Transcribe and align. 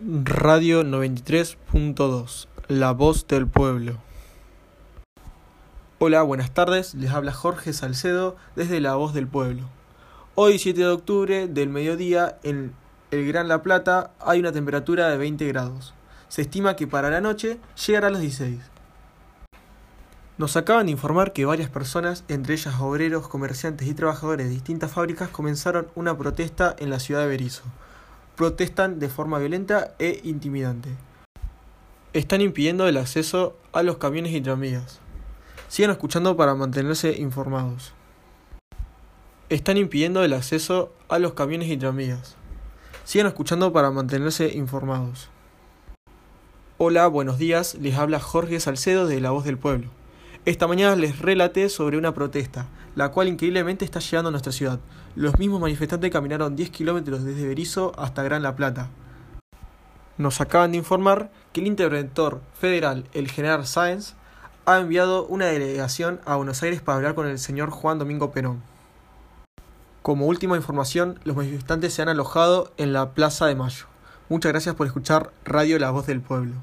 Radio 0.00 0.84
93.2, 0.84 2.46
La 2.68 2.92
Voz 2.92 3.26
del 3.26 3.48
Pueblo. 3.48 3.98
Hola, 5.98 6.22
buenas 6.22 6.54
tardes, 6.54 6.94
les 6.94 7.10
habla 7.10 7.32
Jorge 7.32 7.72
Salcedo 7.72 8.36
desde 8.54 8.78
La 8.80 8.94
Voz 8.94 9.12
del 9.12 9.26
Pueblo. 9.26 9.64
Hoy 10.36 10.60
7 10.60 10.78
de 10.78 10.86
octubre 10.86 11.48
del 11.48 11.68
mediodía 11.68 12.38
en 12.44 12.74
el 13.10 13.26
Gran 13.26 13.48
La 13.48 13.64
Plata 13.64 14.12
hay 14.20 14.38
una 14.38 14.52
temperatura 14.52 15.08
de 15.08 15.16
20 15.16 15.48
grados. 15.48 15.94
Se 16.28 16.42
estima 16.42 16.76
que 16.76 16.86
para 16.86 17.10
la 17.10 17.20
noche 17.20 17.58
llegará 17.84 18.06
a 18.06 18.10
los 18.10 18.20
16. 18.20 18.60
Nos 20.36 20.56
acaban 20.56 20.86
de 20.86 20.92
informar 20.92 21.32
que 21.32 21.44
varias 21.44 21.70
personas, 21.70 22.22
entre 22.28 22.54
ellas 22.54 22.76
obreros, 22.78 23.26
comerciantes 23.26 23.88
y 23.88 23.94
trabajadores 23.94 24.46
de 24.46 24.54
distintas 24.54 24.92
fábricas, 24.92 25.28
comenzaron 25.28 25.88
una 25.96 26.16
protesta 26.16 26.76
en 26.78 26.90
la 26.90 27.00
ciudad 27.00 27.22
de 27.22 27.26
Berizo 27.26 27.64
protestan 28.38 29.00
de 29.00 29.08
forma 29.08 29.40
violenta 29.40 29.96
e 29.98 30.20
intimidante. 30.22 30.90
Están 32.12 32.40
impidiendo 32.40 32.86
el 32.86 32.96
acceso 32.96 33.56
a 33.72 33.82
los 33.82 33.98
camiones 33.98 34.32
y 34.32 34.40
tranvías. 34.40 35.00
Sigan 35.66 35.90
escuchando 35.90 36.36
para 36.36 36.54
mantenerse 36.54 37.18
informados. 37.18 37.94
Están 39.48 39.76
impidiendo 39.76 40.22
el 40.22 40.32
acceso 40.32 40.94
a 41.08 41.18
los 41.18 41.32
camiones 41.32 41.68
y 41.68 41.76
tranvías. 41.76 42.36
Sigan 43.02 43.26
escuchando 43.26 43.72
para 43.72 43.90
mantenerse 43.90 44.54
informados. 44.54 45.30
Hola, 46.76 47.08
buenos 47.08 47.38
días. 47.38 47.74
Les 47.74 47.96
habla 47.96 48.20
Jorge 48.20 48.60
Salcedo 48.60 49.08
de 49.08 49.20
La 49.20 49.32
Voz 49.32 49.44
del 49.44 49.58
Pueblo. 49.58 49.97
Esta 50.48 50.66
mañana 50.66 50.96
les 50.96 51.18
relaté 51.18 51.68
sobre 51.68 51.98
una 51.98 52.14
protesta, 52.14 52.68
la 52.96 53.10
cual 53.10 53.28
increíblemente 53.28 53.84
está 53.84 54.00
llegando 54.00 54.28
a 54.28 54.30
nuestra 54.30 54.50
ciudad. 54.50 54.80
Los 55.14 55.38
mismos 55.38 55.60
manifestantes 55.60 56.10
caminaron 56.10 56.56
10 56.56 56.70
kilómetros 56.70 57.22
desde 57.22 57.46
Berizo 57.46 57.92
hasta 57.98 58.22
Gran 58.22 58.42
La 58.42 58.56
Plata. 58.56 58.88
Nos 60.16 60.40
acaban 60.40 60.72
de 60.72 60.78
informar 60.78 61.30
que 61.52 61.60
el 61.60 61.66
interventor 61.66 62.40
federal, 62.58 63.04
el 63.12 63.30
general 63.30 63.66
Sáenz, 63.66 64.14
ha 64.64 64.78
enviado 64.78 65.26
una 65.26 65.44
delegación 65.44 66.18
a 66.24 66.36
Buenos 66.36 66.62
Aires 66.62 66.80
para 66.80 66.96
hablar 66.96 67.14
con 67.14 67.26
el 67.26 67.38
señor 67.38 67.68
Juan 67.68 67.98
Domingo 67.98 68.30
Perón. 68.30 68.62
Como 70.00 70.24
última 70.24 70.56
información, 70.56 71.20
los 71.24 71.36
manifestantes 71.36 71.92
se 71.92 72.00
han 72.00 72.08
alojado 72.08 72.72
en 72.78 72.94
la 72.94 73.10
Plaza 73.10 73.44
de 73.44 73.54
Mayo. 73.54 73.84
Muchas 74.30 74.52
gracias 74.52 74.74
por 74.76 74.86
escuchar 74.86 75.30
Radio 75.44 75.78
La 75.78 75.90
Voz 75.90 76.06
del 76.06 76.22
Pueblo. 76.22 76.54